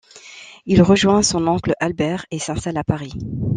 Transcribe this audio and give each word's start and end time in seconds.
Il 0.65 0.79
y 0.79 0.81
rejoint 0.81 1.21
son 1.21 1.45
oncle 1.45 1.75
Albert 1.79 2.25
et 2.31 2.39
s'installe 2.39 2.77
à 2.77 2.83
Paris. 2.83 3.13